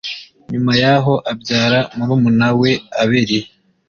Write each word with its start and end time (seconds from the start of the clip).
nyuma 0.51 0.71
yaho 0.81 1.13
abyara 1.31 1.79
murumuna 1.97 2.49
we 2.59 2.71
abeli 3.01 3.39